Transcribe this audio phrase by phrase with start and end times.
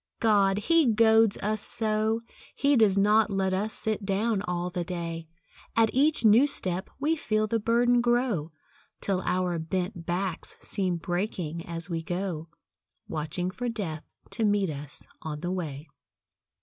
[0.19, 0.57] God!
[0.57, 2.21] he goads us so!
[2.55, 5.27] He does not let us sit down all the day.
[5.75, 8.51] At each new step we feel the burden grow,
[8.99, 12.47] Till our bent backs seem breaking as we go,
[13.07, 15.87] Watching for Death to meet us on the way.